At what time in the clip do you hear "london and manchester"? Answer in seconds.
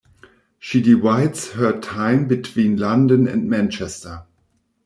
2.77-4.23